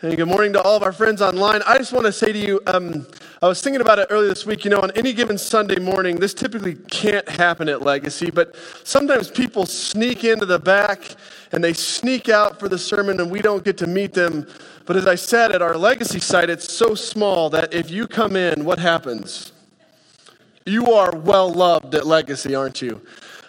[0.00, 1.62] Hey, good morning to all of our friends online.
[1.68, 3.06] I just want to say to you, um,
[3.40, 4.64] I was thinking about it earlier this week.
[4.64, 9.30] You know, on any given Sunday morning, this typically can't happen at Legacy, but sometimes
[9.30, 11.14] people sneak into the back
[11.52, 14.48] and they sneak out for the sermon and we don't get to meet them.
[14.84, 18.34] But as I said, at our Legacy site, it's so small that if you come
[18.34, 19.52] in, what happens?
[20.66, 23.00] You are well loved at Legacy, aren't you?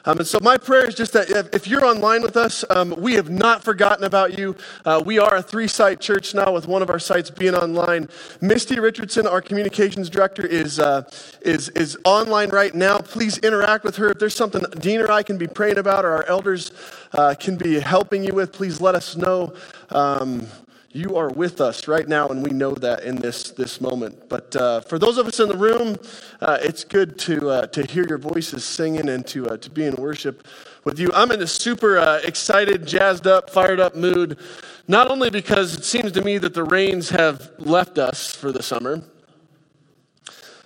[0.06, 2.94] Um, and so my prayer is just that if, if you're online with us, um,
[2.98, 4.56] we have not forgotten about you.
[4.86, 8.08] Uh, we are a three-site church now, with one of our sites being online.
[8.42, 11.04] Misty Richardson, our communications director, is uh,
[11.42, 13.00] is is online right now.
[13.00, 14.12] Please interact with her.
[14.12, 16.72] If there's something Dean or I can be praying about, or our elders
[17.14, 19.54] uh, can be helping you with, please let us know.
[19.90, 20.48] Um,
[20.96, 24.30] you are with us right now, and we know that in this, this moment.
[24.30, 25.98] But uh, for those of us in the room,
[26.40, 29.84] uh, it's good to, uh, to hear your voices singing and to, uh, to be
[29.84, 30.48] in worship
[30.86, 31.12] with you.
[31.14, 34.40] I'm in a super uh, excited, jazzed up, fired up mood,
[34.88, 38.64] not only because it seems to me that the rains have left us for the
[38.64, 39.04] summer,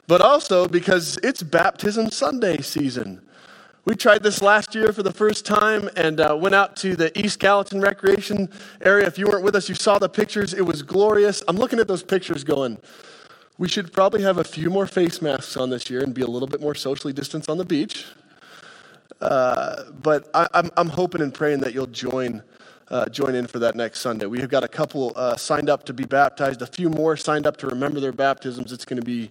[0.06, 3.28] but also because it's Baptism Sunday season.
[3.86, 7.18] We tried this last year for the first time and uh, went out to the
[7.18, 8.50] East Gallatin Recreation
[8.82, 9.08] area.
[9.08, 10.54] If you weren't with us, you saw the pictures.
[10.54, 11.42] It was glorious.
[11.48, 12.78] I'm looking at those pictures going,
[13.58, 16.28] we should probably have a few more face masks on this year and be a
[16.28, 18.06] little bit more socially distanced on the beach.
[19.22, 22.44] Uh, but I, am I'm, I'm hoping and praying that you'll join.
[22.90, 24.26] Uh, join in for that next Sunday.
[24.26, 27.46] We have got a couple uh, signed up to be baptized, a few more signed
[27.46, 28.72] up to remember their baptisms.
[28.72, 29.30] It's going to be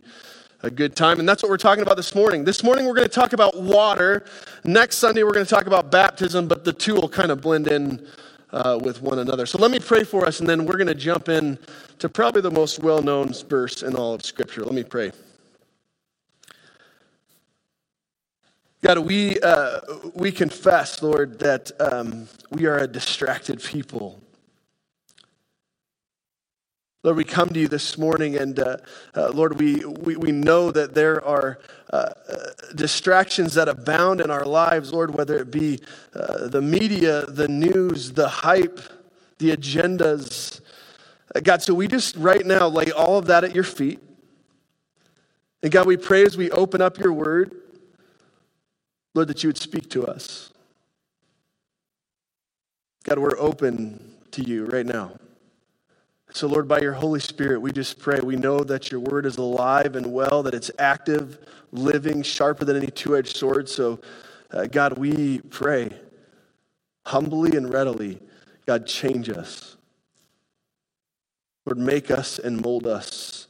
[0.62, 1.20] a good time.
[1.20, 2.44] And that's what we're talking about this morning.
[2.44, 4.24] This morning, we're going to talk about water.
[4.64, 7.68] Next Sunday, we're going to talk about baptism, but the two will kind of blend
[7.68, 8.06] in
[8.50, 9.46] uh, with one another.
[9.46, 11.58] So let me pray for us, and then we're going to jump in
[11.98, 14.64] to probably the most well known verse in all of Scripture.
[14.64, 15.12] Let me pray.
[18.80, 19.80] God, we, uh,
[20.14, 24.20] we confess, Lord, that um, we are a distracted people.
[27.08, 28.76] Lord, we come to you this morning, and uh,
[29.14, 31.58] uh, Lord, we, we, we know that there are
[31.90, 32.36] uh, uh
[32.74, 35.80] distractions that abound in our lives, Lord, whether it be
[36.14, 38.78] uh, the media, the news, the hype,
[39.38, 40.60] the agendas.
[41.34, 44.00] Uh, God, so we just right now lay all of that at your feet.
[45.62, 47.54] And God, we pray as we open up your word,
[49.14, 50.52] Lord, that you would speak to us.
[53.04, 53.98] God, we're open
[54.32, 55.12] to you right now.
[56.32, 58.20] So, Lord, by your Holy Spirit, we just pray.
[58.22, 61.38] We know that your word is alive and well, that it's active,
[61.72, 63.68] living, sharper than any two edged sword.
[63.68, 63.98] So,
[64.50, 65.90] uh, God, we pray
[67.06, 68.20] humbly and readily,
[68.66, 69.76] God, change us.
[71.64, 73.48] Lord, make us and mold us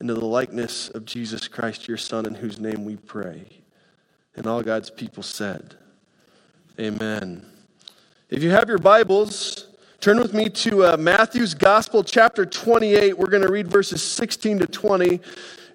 [0.00, 3.46] into the likeness of Jesus Christ, your Son, in whose name we pray.
[4.34, 5.76] And all God's people said,
[6.80, 7.46] Amen.
[8.30, 9.68] If you have your Bibles,
[10.02, 13.16] Turn with me to uh, Matthew's Gospel, chapter 28.
[13.16, 15.20] We're going to read verses 16 to 20.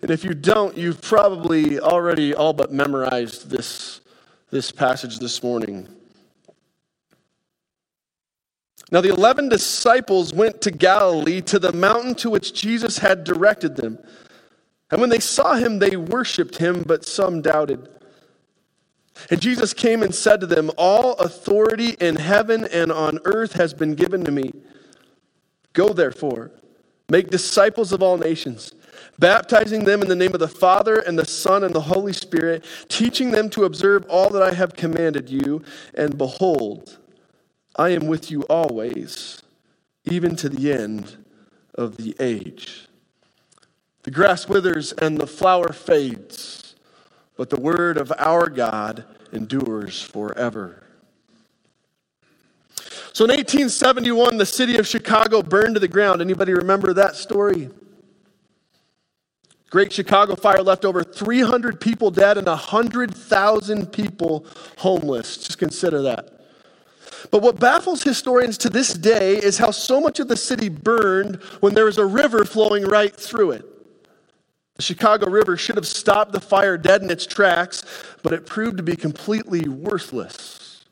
[0.02, 4.02] And if you don't, you've probably already all but memorized this,
[4.52, 5.88] this passage this morning.
[8.92, 13.78] Now, the eleven disciples went to Galilee, to the mountain to which Jesus had directed
[13.78, 13.98] them.
[14.92, 17.88] And when they saw him, they worshiped him, but some doubted.
[19.30, 23.74] And Jesus came and said to them, All authority in heaven and on earth has
[23.74, 24.54] been given to me.
[25.74, 26.52] Go therefore,
[27.10, 28.74] make disciples of all nations,
[29.20, 32.66] baptizing them in the name of the Father and the Son and the Holy Spirit,
[32.88, 35.64] teaching them to observe all that I have commanded you.
[35.94, 36.98] And behold,
[37.76, 39.42] I am with you always,
[40.06, 41.18] even to the end
[41.76, 42.88] of the age.
[44.04, 46.67] The grass withers and the flower fades
[47.38, 50.84] but the word of our God endures forever.
[53.14, 56.22] So in 1871, the city of Chicago burned to the ground.
[56.22, 57.70] Anybody remember that story?
[59.70, 64.46] Great Chicago fire left over 300 people dead and 100,000 people
[64.78, 65.38] homeless.
[65.38, 66.34] Just consider that.
[67.32, 71.38] But what baffles historians to this day is how so much of the city burned
[71.60, 73.66] when there was a river flowing right through it.
[74.78, 77.84] The Chicago River should have stopped the fire dead in its tracks,
[78.22, 80.86] but it proved to be completely worthless.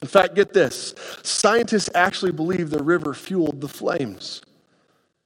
[0.00, 4.42] In fact, get this scientists actually believe the river fueled the flames.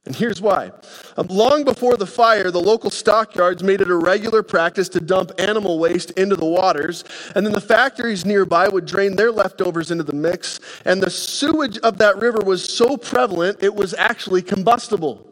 [0.06, 0.72] And here's why.
[1.18, 5.32] Um, long before the fire, the local stockyards made it a regular practice to dump
[5.38, 7.04] animal waste into the waters,
[7.34, 11.76] and then the factories nearby would drain their leftovers into the mix, and the sewage
[11.78, 15.29] of that river was so prevalent it was actually combustible.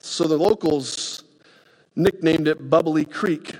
[0.00, 1.22] So the locals
[1.94, 3.56] nicknamed it Bubbly Creek.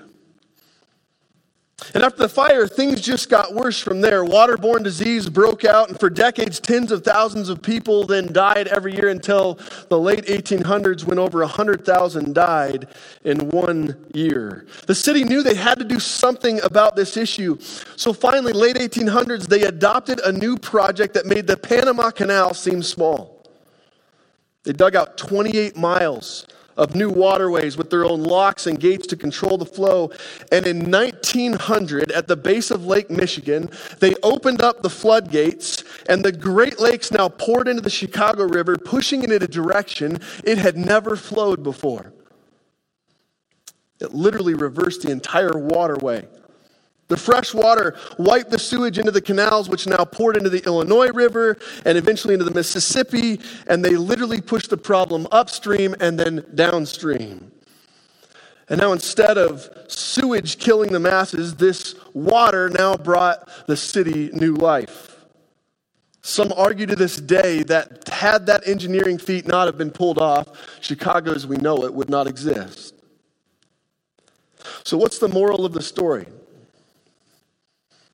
[1.94, 4.24] And after the fire, things just got worse from there.
[4.24, 8.94] Waterborne disease broke out, and for decades, tens of thousands of people then died every
[8.94, 9.58] year until
[9.88, 12.88] the late 1800s when over 100,000 died
[13.24, 14.66] in one year.
[14.86, 17.58] The city knew they had to do something about this issue.
[17.96, 22.82] So finally, late 1800s, they adopted a new project that made the Panama Canal seem
[22.82, 23.39] small.
[24.64, 26.46] They dug out 28 miles
[26.76, 30.10] of new waterways with their own locks and gates to control the flow.
[30.50, 36.24] And in 1900, at the base of Lake Michigan, they opened up the floodgates, and
[36.24, 40.58] the Great Lakes now poured into the Chicago River, pushing it in a direction it
[40.58, 42.12] had never flowed before.
[44.00, 46.26] It literally reversed the entire waterway.
[47.10, 51.08] The fresh water wiped the sewage into the canals, which now poured into the Illinois
[51.08, 56.46] River and eventually into the Mississippi, and they literally pushed the problem upstream and then
[56.54, 57.50] downstream.
[58.68, 64.54] And now, instead of sewage killing the masses, this water now brought the city new
[64.54, 65.24] life.
[66.22, 70.46] Some argue to this day that had that engineering feat not have been pulled off,
[70.80, 72.94] Chicago as we know it would not exist.
[74.84, 76.28] So, what's the moral of the story?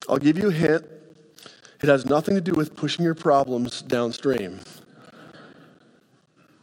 [0.09, 0.85] I'll give you a hint.
[1.83, 4.61] It has nothing to do with pushing your problems downstream.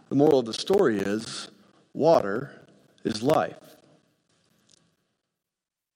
[0.09, 1.49] The moral of the story is
[1.93, 2.51] water
[3.03, 3.57] is life.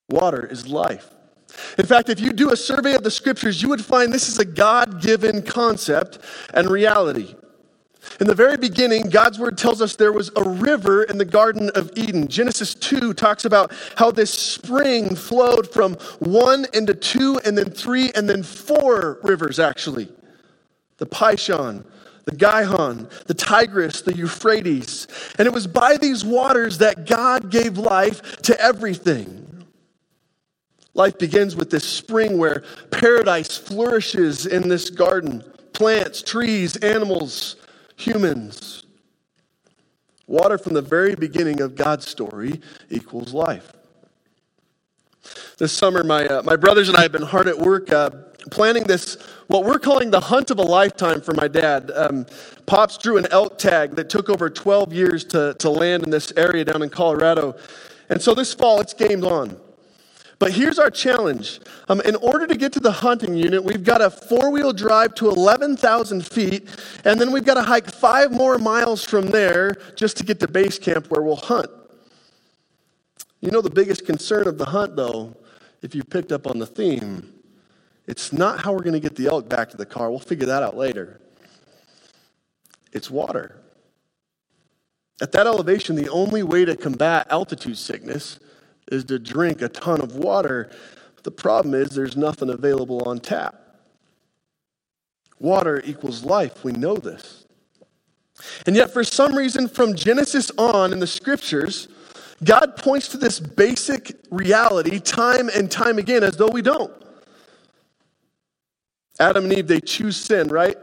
[0.09, 1.09] Water is life.
[1.77, 4.39] In fact, if you do a survey of the scriptures, you would find this is
[4.39, 6.19] a God given concept
[6.53, 7.35] and reality.
[8.19, 11.69] In the very beginning, God's word tells us there was a river in the Garden
[11.75, 12.27] of Eden.
[12.27, 18.11] Genesis 2 talks about how this spring flowed from one into two, and then three,
[18.15, 20.09] and then four rivers, actually
[20.97, 21.85] the Pishon,
[22.25, 25.07] the Gihon, the Tigris, the Euphrates.
[25.37, 29.65] And it was by these waters that God gave life to everything.
[30.93, 35.43] Life begins with this spring where paradise flourishes in this garden
[35.73, 37.55] plants, trees, animals,
[37.97, 38.85] humans.
[40.27, 43.73] Water from the very beginning of God's story equals life.
[45.57, 48.11] This summer, my, uh, my brothers and I have been hard at work uh,
[48.51, 49.17] planning this,
[49.47, 51.91] what we're calling the hunt of a lifetime for my dad.
[51.93, 52.25] Um,
[52.65, 56.31] Pops drew an elk tag that took over 12 years to, to land in this
[56.37, 57.55] area down in Colorado.
[58.09, 59.57] And so this fall, it's game on.
[60.39, 61.59] But here's our challenge.
[61.89, 65.15] Um, in order to get to the hunting unit, we've got a four wheel drive
[65.15, 66.69] to 11,000 feet,
[67.05, 70.47] and then we've got to hike five more miles from there just to get to
[70.47, 71.69] base camp where we'll hunt.
[73.41, 75.35] You know, the biggest concern of the hunt, though,
[75.81, 77.33] if you picked up on the theme,
[78.05, 80.09] it's not how we're going to get the elk back to the car.
[80.09, 81.19] We'll figure that out later.
[82.93, 83.59] It's water.
[85.19, 88.39] At that elevation, the only way to combat altitude sickness
[88.91, 90.69] is to drink a ton of water.
[91.23, 93.55] The problem is there's nothing available on tap.
[95.39, 96.63] Water equals life.
[96.63, 97.45] We know this.
[98.65, 101.87] And yet, for some reason, from Genesis on in the scriptures,
[102.43, 106.93] God points to this basic reality time and time again as though we don't.
[109.19, 110.77] Adam and Eve, they choose sin, right?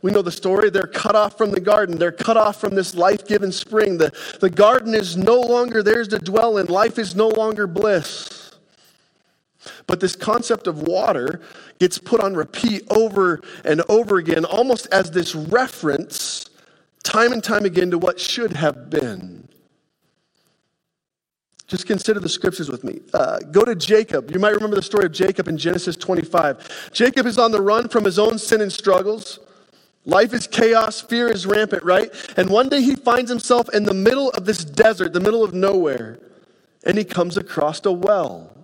[0.00, 0.70] We know the story.
[0.70, 1.98] They're cut off from the garden.
[1.98, 3.98] They're cut off from this life giving spring.
[3.98, 6.66] The, the garden is no longer theirs to dwell in.
[6.66, 8.56] Life is no longer bliss.
[9.86, 11.40] But this concept of water
[11.80, 16.48] gets put on repeat over and over again, almost as this reference,
[17.02, 19.48] time and time again, to what should have been.
[21.66, 23.00] Just consider the scriptures with me.
[23.12, 24.30] Uh, go to Jacob.
[24.30, 26.92] You might remember the story of Jacob in Genesis 25.
[26.92, 29.40] Jacob is on the run from his own sin and struggles.
[30.04, 32.10] Life is chaos, fear is rampant, right?
[32.36, 35.52] And one day he finds himself in the middle of this desert, the middle of
[35.52, 36.18] nowhere,
[36.84, 38.58] and he comes across a well.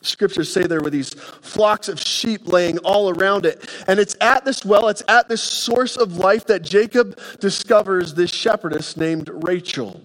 [0.00, 3.68] Scriptures say there were these flocks of sheep laying all around it.
[3.88, 8.30] And it's at this well, it's at this source of life that Jacob discovers this
[8.30, 10.00] shepherdess named Rachel.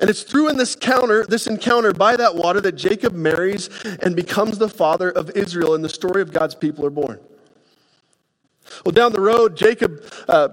[0.00, 3.68] And it's through in this encounter, this encounter by that water that Jacob marries
[4.02, 7.20] and becomes the father of Israel, and the story of God's people are born.
[8.84, 10.48] Well, down the road, Jacob uh,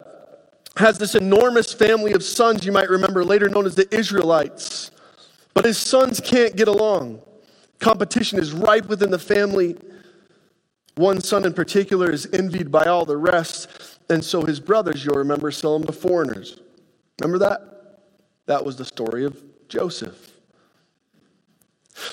[0.75, 4.91] has this enormous family of sons, you might remember, later known as the Israelites.
[5.53, 7.21] But his sons can't get along.
[7.79, 9.75] Competition is ripe within the family.
[10.95, 13.99] One son in particular is envied by all the rest.
[14.09, 16.59] And so his brothers, you'll remember, sell him to foreigners.
[17.21, 18.01] Remember that?
[18.45, 20.36] That was the story of Joseph.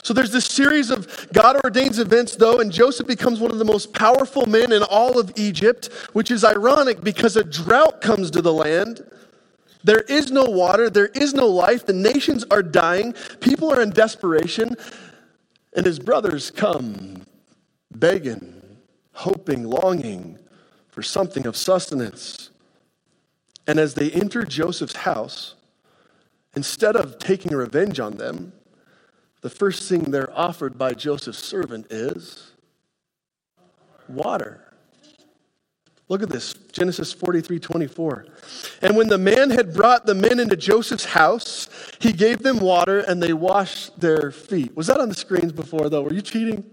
[0.03, 3.64] So there's this series of God ordains events, though, and Joseph becomes one of the
[3.64, 8.43] most powerful men in all of Egypt, which is ironic because a drought comes to
[8.43, 9.05] the land.
[9.83, 13.91] There is no water, there is no life, the nations are dying, people are in
[13.91, 14.75] desperation.
[15.76, 17.23] And his brothers come
[17.95, 18.62] begging,
[19.12, 20.38] hoping, longing
[20.88, 22.50] for something of sustenance.
[23.67, 25.57] And as they enter Joseph's house,
[26.55, 28.53] instead of taking revenge on them,
[29.44, 32.52] the first thing they're offered by Joseph's servant is
[34.08, 34.72] water.
[36.08, 38.26] Look at this Genesis 43 24.
[38.80, 43.00] And when the man had brought the men into Joseph's house, he gave them water
[43.00, 44.74] and they washed their feet.
[44.74, 46.00] Was that on the screens before, though?
[46.00, 46.64] Were you cheating?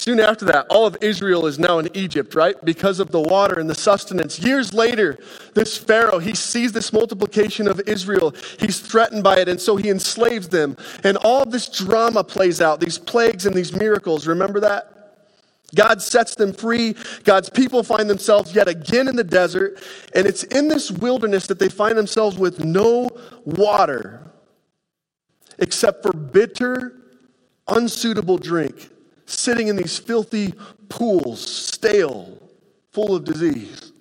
[0.00, 2.56] Soon after that, all of Israel is now in Egypt, right?
[2.64, 4.38] Because of the water and the sustenance.
[4.38, 5.18] Years later,
[5.52, 8.34] this Pharaoh, he sees this multiplication of Israel.
[8.58, 10.74] He's threatened by it, and so he enslaves them.
[11.04, 14.26] And all this drama plays out, these plagues and these miracles.
[14.26, 15.18] Remember that?
[15.74, 16.96] God sets them free.
[17.24, 19.82] God's people find themselves yet again in the desert.
[20.14, 23.10] And it's in this wilderness that they find themselves with no
[23.44, 24.32] water
[25.58, 26.94] except for bitter,
[27.68, 28.88] unsuitable drink,
[29.30, 30.54] sitting in these filthy
[30.88, 32.38] pools, stale,
[32.92, 33.92] full of disease.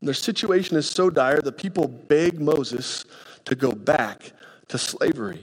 [0.00, 3.04] And their situation is so dire, the people beg Moses
[3.46, 4.32] to go back
[4.68, 5.42] to slavery.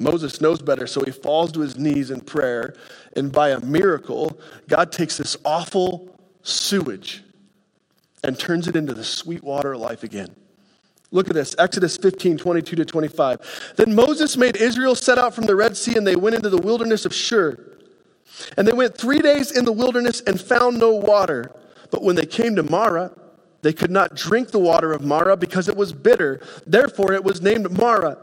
[0.00, 2.74] Moses knows better, so he falls to his knees in prayer.
[3.14, 7.22] And by a miracle, God takes this awful sewage
[8.24, 10.34] and turns it into the sweet water of life again.
[11.14, 13.74] Look at this Exodus 15, 22 to 25.
[13.76, 16.58] Then Moses made Israel set out from the Red Sea, and they went into the
[16.58, 17.56] wilderness of Shur.
[18.56, 21.54] And they went three days in the wilderness and found no water.
[21.92, 23.12] But when they came to Marah,
[23.62, 26.40] they could not drink the water of Marah because it was bitter.
[26.66, 28.18] Therefore, it was named Marah.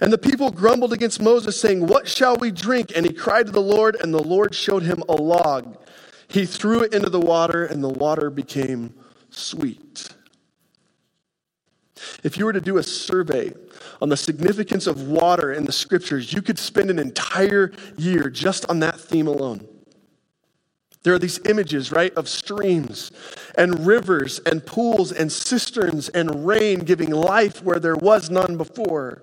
[0.00, 2.90] And the people grumbled against Moses, saying, What shall we drink?
[2.96, 5.76] And he cried to the Lord, and the Lord showed him a log.
[6.26, 8.94] He threw it into the water, and the water became
[9.28, 10.08] sweet.
[12.22, 13.52] If you were to do a survey
[14.02, 18.68] on the significance of water in the scriptures, you could spend an entire year just
[18.68, 19.66] on that theme alone.
[21.04, 23.12] There are these images, right, of streams
[23.56, 29.22] and rivers and pools and cisterns and rain giving life where there was none before.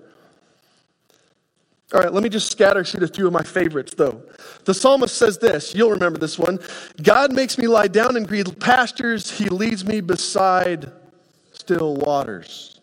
[1.92, 4.22] All right, let me just scatter shoot a few of my favorites, though.
[4.64, 6.58] The psalmist says this, you'll remember this one
[7.02, 10.90] God makes me lie down in green pastures, He leads me beside
[11.62, 12.80] still waters.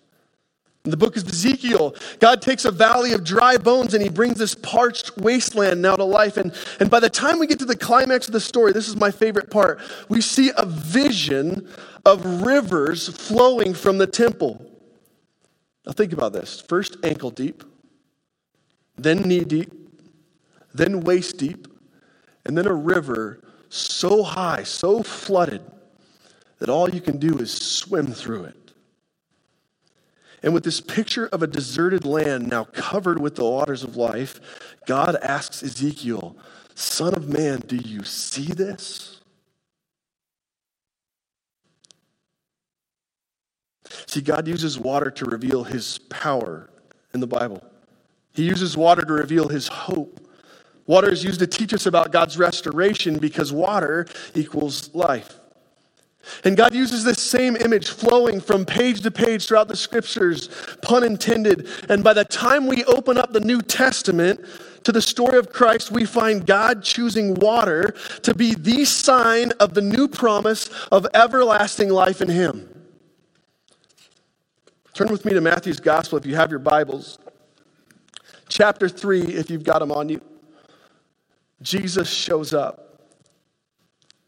[0.85, 4.37] In the book of Ezekiel, God takes a valley of dry bones and he brings
[4.37, 6.37] this parched wasteland now to life.
[6.37, 8.95] And, and by the time we get to the climax of the story, this is
[8.95, 11.67] my favorite part, we see a vision
[12.05, 14.65] of rivers flowing from the temple.
[15.85, 17.63] Now, think about this first, ankle deep,
[18.97, 19.73] then knee deep,
[20.73, 21.67] then waist deep,
[22.45, 25.61] and then a river so high, so flooded,
[26.59, 28.58] that all you can do is swim through it.
[30.41, 34.39] And with this picture of a deserted land now covered with the waters of life,
[34.85, 36.37] God asks Ezekiel,
[36.75, 39.19] Son of man, do you see this?
[44.05, 46.69] See, God uses water to reveal his power
[47.13, 47.63] in the Bible.
[48.33, 50.19] He uses water to reveal his hope.
[50.85, 55.38] Water is used to teach us about God's restoration because water equals life.
[56.43, 60.49] And God uses this same image flowing from page to page throughout the scriptures,
[60.81, 61.67] pun intended.
[61.89, 64.43] And by the time we open up the New Testament
[64.83, 67.93] to the story of Christ, we find God choosing water
[68.23, 72.67] to be the sign of the new promise of everlasting life in Him.
[74.93, 77.19] Turn with me to Matthew's Gospel if you have your Bibles
[78.49, 80.19] chapter 3, if you've got them on you,
[81.61, 82.88] Jesus shows up.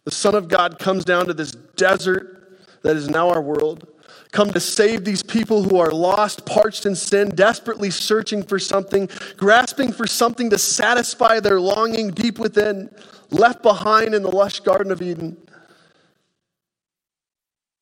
[0.06, 3.88] The Son of God comes down to this desert that is now our world,
[4.32, 9.10] come to save these people who are lost, parched in sin, desperately searching for something,
[9.38, 12.90] grasping for something to satisfy their longing deep within,
[13.30, 15.38] left behind in the lush Garden of Eden.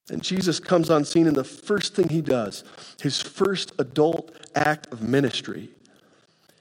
[0.09, 2.63] And Jesus comes on scene, and the first thing he does,
[2.99, 5.69] his first adult act of ministry,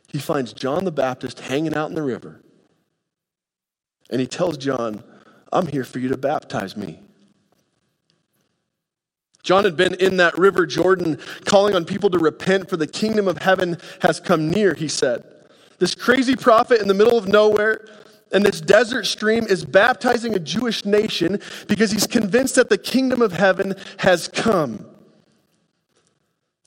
[0.07, 2.43] he finds John the Baptist hanging out in the river.
[4.11, 5.03] And he tells John,
[5.53, 7.01] I'm here for you to baptize me.
[9.43, 13.29] John had been in that river Jordan calling on people to repent, for the kingdom
[13.29, 15.25] of heaven has come near, he said.
[15.79, 17.87] This crazy prophet in the middle of nowhere
[18.33, 23.23] and this desert stream is baptizing a Jewish nation because he's convinced that the kingdom
[23.23, 24.85] of heaven has come.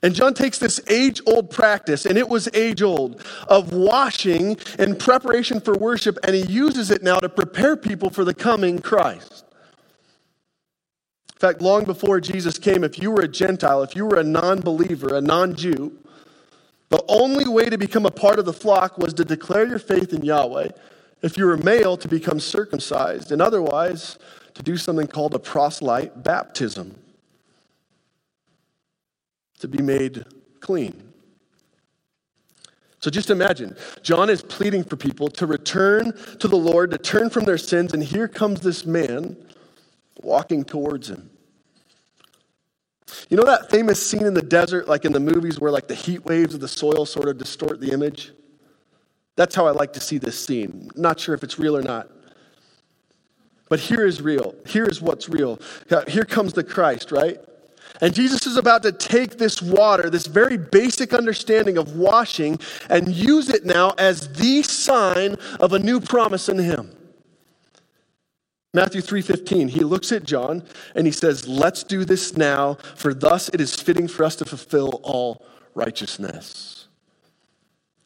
[0.03, 4.96] And John takes this age old practice, and it was age old, of washing in
[4.96, 9.46] preparation for worship, and he uses it now to prepare people for the coming Christ.
[11.34, 14.24] In fact, long before Jesus came, if you were a Gentile, if you were a
[14.24, 15.98] non believer, a non Jew,
[16.91, 20.12] The only way to become a part of the flock was to declare your faith
[20.12, 20.72] in Yahweh.
[21.22, 24.17] If you were male, to become circumcised, and otherwise,
[24.55, 26.96] to do something called a proselyte baptism,
[29.61, 30.25] to be made
[30.59, 31.11] clean.
[32.99, 37.31] So just imagine, John is pleading for people to return to the Lord, to turn
[37.31, 39.35] from their sins, and here comes this man
[40.21, 41.31] walking towards him.
[43.29, 45.95] You know that famous scene in the desert, like in the movies, where like the
[45.95, 48.33] heat waves of the soil sort of distort the image?
[49.35, 50.91] That's how I like to see this scene.
[50.95, 52.09] Not sure if it's real or not.
[53.67, 54.53] But here is real.
[54.67, 55.59] Here is what's real.
[56.07, 57.39] Here comes the Christ, right?
[58.01, 63.13] And Jesus is about to take this water, this very basic understanding of washing, and
[63.15, 66.91] use it now as the sign of a new promise in him.
[68.74, 70.63] Matthew 3:15 he looks at John
[70.96, 74.46] and he says let's do this now for thus it is fitting for us to
[74.46, 76.88] fulfill all righteousness.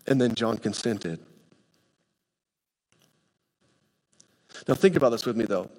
[0.07, 1.19] And then John consented.
[4.67, 5.69] Now think about this with me though.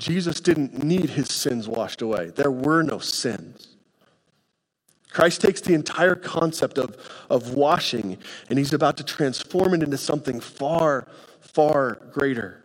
[0.00, 2.30] Jesus didn't need his sins washed away.
[2.30, 3.76] There were no sins.
[5.10, 6.96] Christ takes the entire concept of,
[7.28, 8.16] of washing
[8.48, 11.06] and he's about to transform it into something far,
[11.40, 12.56] far greater.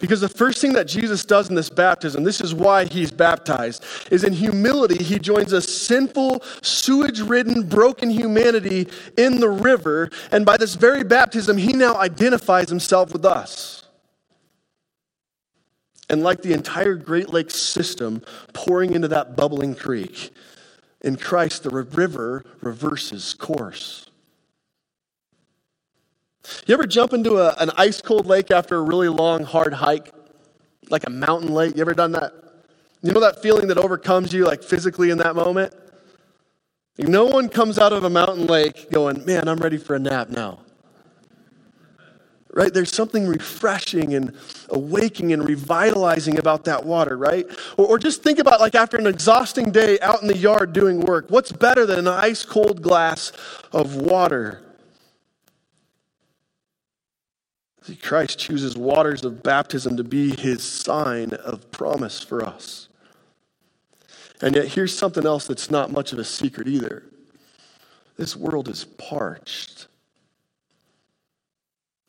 [0.00, 3.84] Because the first thing that Jesus does in this baptism, this is why he's baptized,
[4.10, 10.10] is in humility, he joins a sinful, sewage ridden, broken humanity in the river.
[10.32, 13.77] And by this very baptism, he now identifies himself with us.
[16.10, 18.22] And like the entire Great Lakes system
[18.52, 20.32] pouring into that bubbling creek,
[21.02, 24.06] in Christ, the river reverses course.
[26.66, 30.12] You ever jump into a, an ice cold lake after a really long, hard hike?
[30.90, 31.76] Like a mountain lake?
[31.76, 32.32] You ever done that?
[33.02, 35.72] You know that feeling that overcomes you, like physically in that moment?
[36.96, 40.30] No one comes out of a mountain lake going, Man, I'm ready for a nap
[40.30, 40.60] now.
[42.58, 42.74] Right?
[42.74, 44.36] There's something refreshing and
[44.70, 47.46] awaking and revitalizing about that water, right?
[47.76, 50.98] Or, or just think about like after an exhausting day out in the yard doing
[50.98, 51.26] work.
[51.28, 53.30] What's better than an ice cold glass
[53.70, 54.60] of water?
[57.82, 62.88] See, Christ chooses waters of baptism to be his sign of promise for us.
[64.42, 67.04] And yet, here's something else that's not much of a secret either
[68.16, 69.87] this world is parched.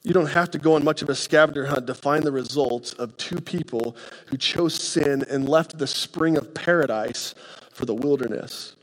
[0.10, 2.94] You don't have to go on much of a scavenger hunt to find the results
[2.94, 3.96] of two people
[4.26, 7.36] who chose sin and left the spring of paradise
[7.72, 8.76] for the wilderness.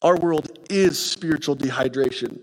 [0.00, 2.40] Our world is spiritual dehydration.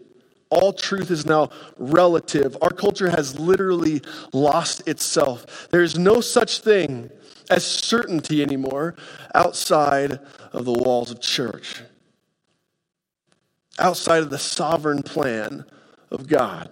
[0.52, 2.56] All truth is now relative.
[2.62, 5.68] Our culture has literally lost itself.
[5.72, 7.10] There is no such thing
[7.50, 8.96] as certainty anymore
[9.34, 10.20] outside
[10.54, 11.82] of the walls of church,
[13.80, 15.66] outside of the sovereign plan
[16.12, 16.70] of God.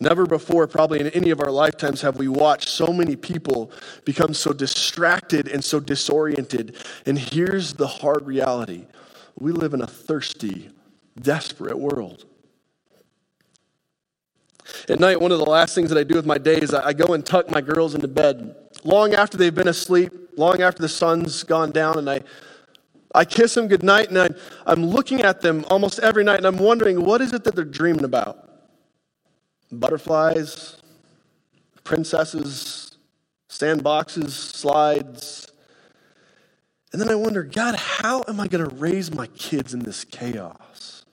[0.00, 3.70] Never before, probably in any of our lifetimes, have we watched so many people
[4.04, 6.76] become so distracted and so disoriented.
[7.06, 8.86] And here's the hard reality
[9.38, 10.70] we live in a thirsty,
[11.20, 12.24] desperate world.
[14.88, 16.92] At night, one of the last things that I do with my day is I
[16.92, 20.88] go and tuck my girls into bed long after they've been asleep, long after the
[20.88, 22.20] sun's gone down, and I,
[23.14, 24.28] I kiss them goodnight, and I,
[24.66, 27.64] I'm looking at them almost every night, and I'm wondering what is it that they're
[27.64, 28.53] dreaming about?
[29.72, 30.76] Butterflies,
[31.82, 32.96] princesses,
[33.48, 35.50] sandboxes, slides.
[36.92, 40.04] And then I wonder, God, how am I going to raise my kids in this
[40.04, 41.04] chaos?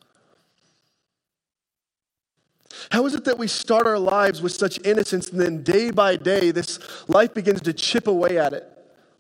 [2.92, 6.16] How is it that we start our lives with such innocence and then day by
[6.18, 8.68] day this life begins to chip away at it?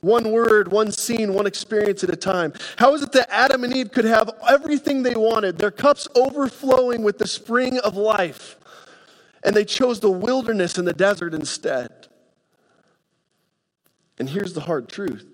[0.01, 2.53] One word, one scene, one experience at a time.
[2.77, 7.03] How is it that Adam and Eve could have everything they wanted, their cups overflowing
[7.03, 8.57] with the spring of life,
[9.43, 12.07] and they chose the wilderness and the desert instead?
[14.17, 15.25] And here's the hard truth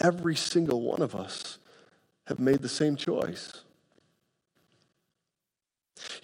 [0.00, 1.58] every single one of us
[2.26, 3.64] have made the same choice.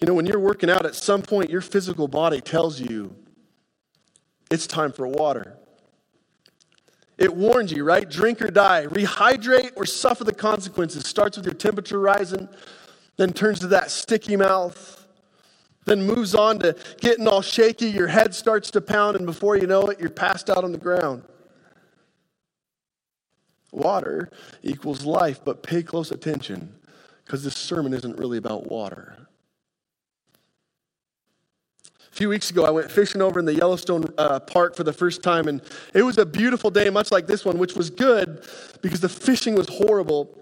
[0.01, 3.15] You know, when you're working out, at some point, your physical body tells you
[4.49, 5.57] it's time for water.
[7.17, 8.07] It warns you, right?
[8.09, 8.85] Drink or die.
[8.85, 11.05] Rehydrate or suffer the consequences.
[11.05, 12.47] Starts with your temperature rising,
[13.17, 14.96] then turns to that sticky mouth,
[15.87, 17.87] then moves on to getting all shaky.
[17.87, 20.77] Your head starts to pound, and before you know it, you're passed out on the
[20.77, 21.23] ground.
[23.71, 24.29] Water
[24.61, 26.75] equals life, but pay close attention
[27.25, 29.27] because this sermon isn't really about water
[32.11, 34.93] A few weeks ago, I went fishing over in the Yellowstone uh, Park for the
[34.93, 35.61] first time, and
[35.93, 38.43] it was a beautiful day, much like this one, which was good
[38.81, 40.36] because the fishing was horrible.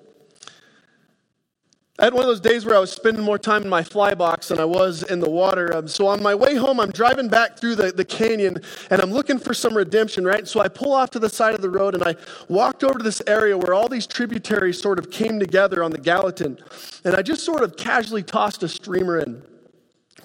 [1.98, 4.14] I had one of those days where I was spending more time in my fly
[4.16, 5.74] box than I was in the water.
[5.74, 9.12] Um, so on my way home, I'm driving back through the, the canyon and I'm
[9.12, 10.46] looking for some redemption, right?
[10.46, 12.16] So I pull off to the side of the road and I
[12.50, 15.98] walked over to this area where all these tributaries sort of came together on the
[15.98, 16.58] Gallatin.
[17.06, 19.42] And I just sort of casually tossed a streamer in,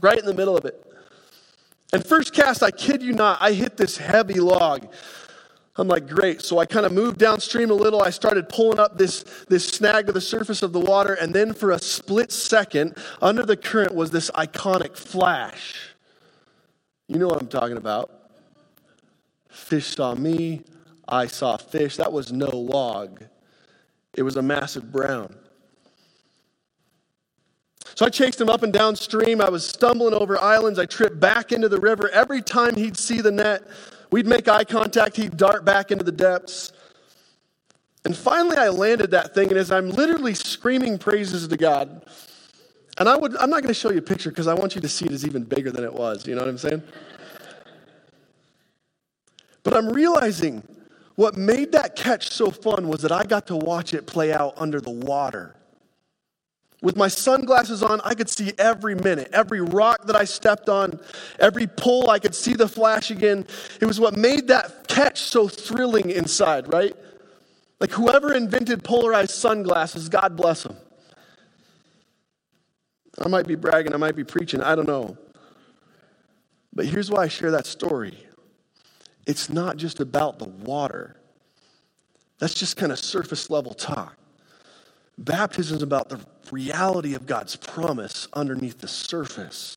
[0.00, 0.84] right in the middle of it.
[1.92, 4.92] And first cast, I kid you not, I hit this heavy log.
[5.76, 6.42] I'm like, great.
[6.42, 8.02] So I kind of moved downstream a little.
[8.02, 11.14] I started pulling up this, this snag to the surface of the water.
[11.14, 15.94] And then for a split second, under the current was this iconic flash.
[17.06, 18.10] You know what I'm talking about.
[19.48, 20.62] Fish saw me.
[21.08, 21.96] I saw fish.
[21.96, 23.24] That was no log,
[24.14, 25.34] it was a massive brown.
[27.96, 29.40] So I chased him up and downstream.
[29.40, 30.78] I was stumbling over islands.
[30.78, 32.08] I tripped back into the river.
[32.10, 33.62] Every time he'd see the net,
[34.10, 36.72] We'd make eye contact, he'd dart back into the depths.
[38.04, 42.02] And finally, I landed that thing, and as I'm literally screaming praises to God,
[42.98, 44.80] and I would, I'm not going to show you a picture because I want you
[44.80, 46.26] to see it as even bigger than it was.
[46.26, 46.82] You know what I'm saying?
[49.62, 50.62] But I'm realizing
[51.16, 54.54] what made that catch so fun was that I got to watch it play out
[54.56, 55.54] under the water.
[56.82, 60.98] With my sunglasses on, I could see every minute, every rock that I stepped on,
[61.38, 63.46] every pull, I could see the flash again.
[63.80, 66.96] It was what made that catch so thrilling inside, right?
[67.80, 70.76] Like whoever invented polarized sunglasses, God bless them.
[73.18, 75.18] I might be bragging, I might be preaching, I don't know.
[76.72, 78.26] But here's why I share that story
[79.26, 81.16] it's not just about the water,
[82.38, 84.16] that's just kind of surface level talk.
[85.20, 86.18] Baptism is about the
[86.50, 89.76] reality of God's promise underneath the surface.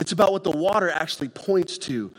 [0.00, 2.10] It's about what the water actually points to.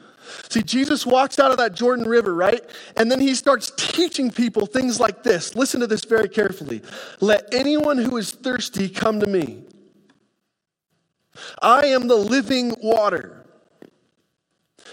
[0.50, 2.62] See, Jesus walks out of that Jordan River, right?
[2.96, 5.56] And then he starts teaching people things like this.
[5.56, 6.82] Listen to this very carefully.
[7.22, 9.64] Let anyone who is thirsty come to me.
[11.62, 13.46] I am the living water.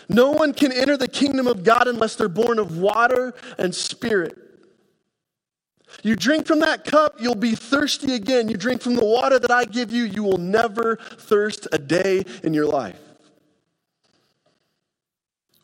[0.09, 4.43] No one can enter the kingdom of God unless they're born of water and spirit.
[6.02, 8.48] You drink from that cup, you'll be thirsty again.
[8.48, 12.24] You drink from the water that I give you, you will never thirst a day
[12.42, 12.98] in your life.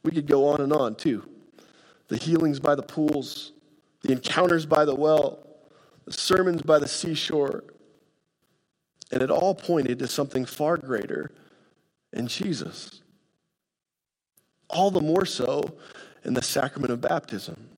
[0.03, 1.29] We could go on and on too.
[2.09, 3.53] The healings by the pools,
[4.03, 5.47] the encounters by the well,
[6.07, 7.65] the sermons by the seashore.
[9.13, 11.33] And it all pointed to something far greater
[12.13, 13.03] in Jesus.
[14.69, 15.63] All the more so
[16.25, 17.69] in the sacrament of baptism.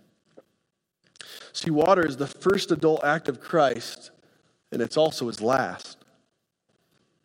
[1.52, 4.10] See, water is the first adult act of Christ,
[4.70, 5.98] and it's also his last.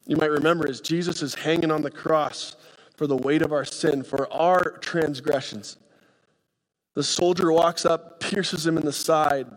[0.06, 2.56] You might remember as Jesus is hanging on the cross
[2.96, 5.78] for the weight of our sin, for our transgressions.
[6.96, 9.48] The soldier walks up, pierces him in the side,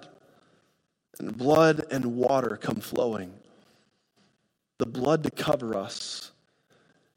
[1.19, 3.33] and blood and water come flowing.
[4.79, 6.33] The blood to cover us,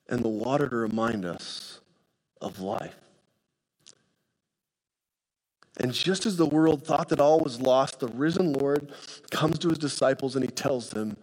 [0.07, 1.81] and the water to remind us
[2.41, 3.02] of life.
[5.77, 8.91] And just as the world thought that all was lost, the risen Lord
[9.31, 11.17] comes to his disciples and he tells them,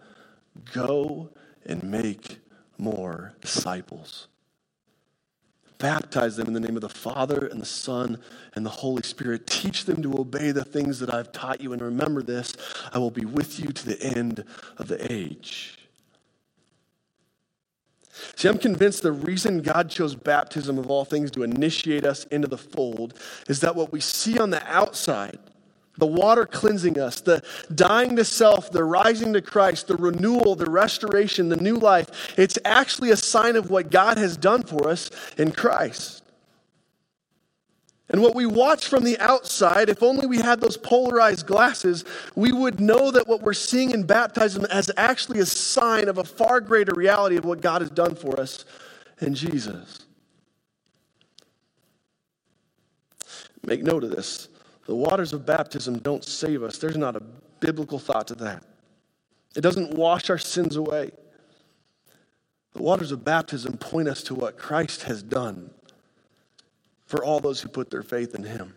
[0.73, 1.29] Go
[1.65, 2.39] and make
[2.77, 4.27] more disciples.
[5.77, 8.19] Baptize them in the name of the Father and the Son
[8.53, 9.47] and the Holy Spirit.
[9.47, 11.73] Teach them to obey the things that I've taught you.
[11.73, 12.53] And remember this
[12.93, 14.43] I will be with you to the end
[14.77, 15.80] of the age.
[18.35, 22.47] See, I'm convinced the reason God chose baptism of all things to initiate us into
[22.47, 23.13] the fold
[23.47, 25.39] is that what we see on the outside,
[25.97, 27.43] the water cleansing us, the
[27.75, 32.57] dying to self, the rising to Christ, the renewal, the restoration, the new life, it's
[32.65, 36.20] actually a sign of what God has done for us in Christ.
[38.11, 42.03] And what we watch from the outside, if only we had those polarized glasses,
[42.35, 46.25] we would know that what we're seeing in baptism is actually a sign of a
[46.25, 48.65] far greater reality of what God has done for us
[49.21, 49.99] in Jesus.
[53.65, 54.49] Make note of this.
[54.87, 56.79] The waters of baptism don't save us.
[56.79, 57.21] There's not a
[57.61, 58.65] biblical thought to that.
[59.55, 61.11] It doesn't wash our sins away.
[62.73, 65.71] The waters of baptism point us to what Christ has done
[67.11, 68.73] for all those who put their faith in him.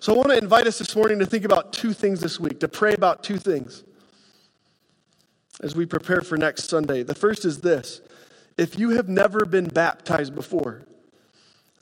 [0.00, 2.58] So I want to invite us this morning to think about two things this week,
[2.60, 3.84] to pray about two things
[5.60, 7.04] as we prepare for next Sunday.
[7.04, 8.00] The first is this
[8.56, 10.84] if you have never been baptized before,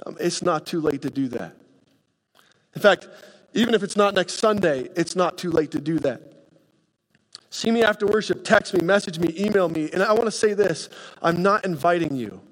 [0.05, 1.57] um, it's not too late to do that.
[2.75, 3.09] In fact,
[3.55, 6.21] even if it's not next Sunday, it's not too late to do that.
[7.49, 9.89] See me after worship, text me, message me, email me.
[9.91, 10.91] And I want to say this
[11.23, 12.43] I'm not inviting you,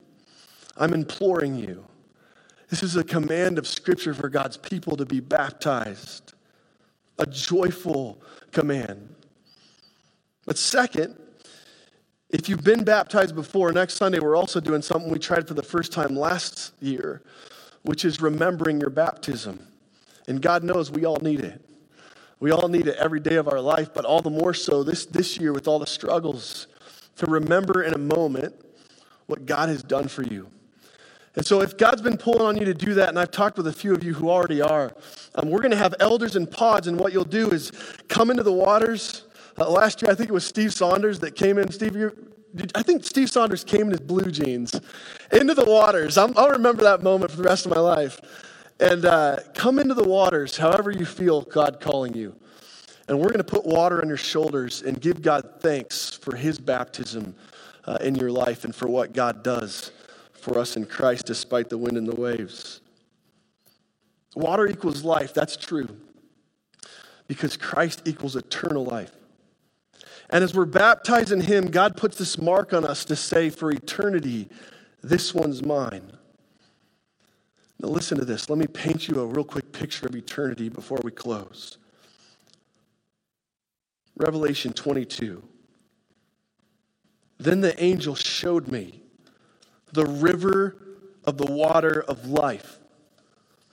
[0.78, 1.84] I'm imploring you.
[2.74, 6.34] This is a command of Scripture for God's people to be baptized,
[7.20, 9.14] a joyful command.
[10.44, 11.16] But second,
[12.30, 15.62] if you've been baptized before, next Sunday we're also doing something we tried for the
[15.62, 17.22] first time last year,
[17.82, 19.64] which is remembering your baptism.
[20.26, 21.64] And God knows we all need it.
[22.40, 25.06] We all need it every day of our life, but all the more so this,
[25.06, 26.66] this year with all the struggles,
[27.18, 28.52] to remember in a moment
[29.26, 30.48] what God has done for you.
[31.36, 33.66] And so, if God's been pulling on you to do that, and I've talked with
[33.66, 34.92] a few of you who already are,
[35.34, 37.72] um, we're going to have elders and pods, and what you'll do is
[38.08, 39.24] come into the waters.
[39.58, 41.72] Uh, last year, I think it was Steve Saunders that came in.
[41.72, 41.96] Steve,
[42.74, 44.80] I think Steve Saunders came in his blue jeans
[45.32, 46.16] into the waters.
[46.18, 48.20] i will remember that moment for the rest of my life.
[48.78, 52.34] And uh, come into the waters however you feel God calling you.
[53.08, 56.58] And we're going to put water on your shoulders and give God thanks for his
[56.58, 57.34] baptism
[57.84, 59.92] uh, in your life and for what God does
[60.44, 62.82] for us in Christ despite the wind and the waves.
[64.36, 65.88] Water equals life, that's true.
[67.26, 69.12] Because Christ equals eternal life.
[70.28, 73.70] And as we're baptized in Him, God puts this mark on us to say, for
[73.70, 74.48] eternity,
[75.02, 76.12] this one's mine.
[77.80, 78.50] Now, listen to this.
[78.50, 81.78] Let me paint you a real quick picture of eternity before we close.
[84.16, 85.42] Revelation 22.
[87.38, 89.03] Then the angel showed me
[89.94, 90.76] the river
[91.24, 92.78] of the water of life,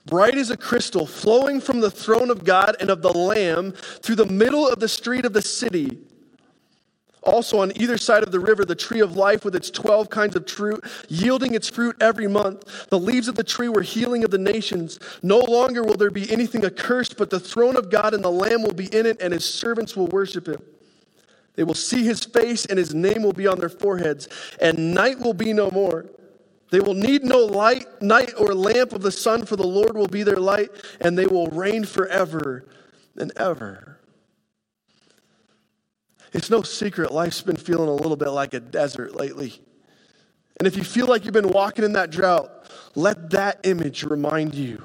[0.06, 4.16] bright as a crystal, flowing from the throne of God and of the Lamb through
[4.16, 5.98] the middle of the street of the city.
[7.24, 10.34] Also, on either side of the river, the tree of life with its 12 kinds
[10.34, 12.88] of fruit, yielding its fruit every month.
[12.88, 14.98] The leaves of the tree were healing of the nations.
[15.22, 18.62] No longer will there be anything accursed, but the throne of God and the Lamb
[18.62, 20.62] will be in it, and his servants will worship him.
[21.54, 24.28] They will see his face, and his name will be on their foreheads,
[24.60, 26.06] and night will be no more.
[26.70, 30.06] They will need no light, night or lamp of the sun, for the Lord will
[30.06, 32.64] be their light, and they will reign forever
[33.16, 33.98] and ever.
[36.32, 39.60] It's no secret life's been feeling a little bit like a desert lately.
[40.58, 44.54] And if you feel like you've been walking in that drought, let that image remind
[44.54, 44.82] you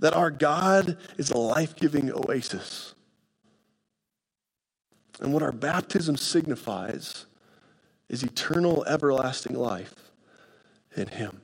[0.00, 2.94] that our God is a life giving oasis.
[5.20, 7.26] And what our baptism signifies
[8.08, 9.94] is eternal, everlasting life
[10.96, 11.40] in Him.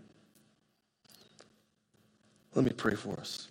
[2.55, 3.49] Let me pray for us.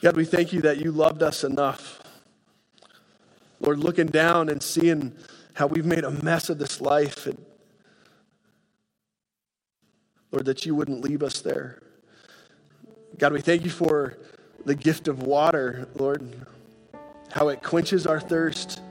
[0.00, 2.02] God, we thank you that you loved us enough.
[3.60, 5.14] Lord, looking down and seeing
[5.54, 7.38] how we've made a mess of this life, and
[10.32, 11.80] Lord, that you wouldn't leave us there.
[13.18, 14.16] God, we thank you for
[14.64, 16.46] the gift of water, Lord,
[17.32, 18.82] how it quenches our thirst.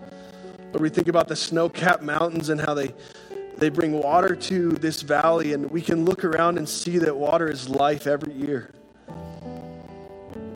[0.74, 2.94] Lord, we think about the snow capped mountains and how they,
[3.58, 7.50] they bring water to this valley, and we can look around and see that water
[7.50, 8.74] is life every year.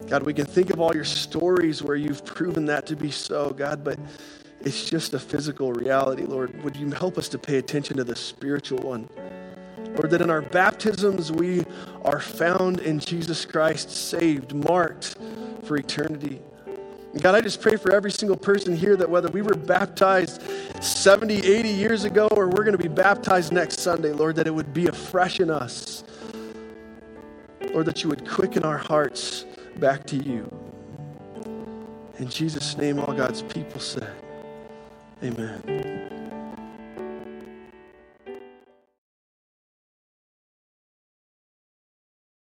[0.07, 3.51] God, we can think of all your stories where you've proven that to be so,
[3.51, 3.99] God, but
[4.61, 6.63] it's just a physical reality, Lord.
[6.63, 9.07] Would you help us to pay attention to the spiritual one?
[9.95, 11.63] Lord, that in our baptisms we
[12.03, 15.17] are found in Jesus Christ, saved, marked
[15.63, 16.41] for eternity.
[17.21, 20.41] God, I just pray for every single person here that whether we were baptized
[20.83, 24.53] 70, 80 years ago or we're going to be baptized next Sunday, Lord, that it
[24.53, 26.03] would be afresh in us.
[27.73, 29.45] Lord, that you would quicken our hearts
[29.77, 30.49] back to you.
[32.19, 34.13] In Jesus' name, all God's people said,
[35.23, 36.14] Amen.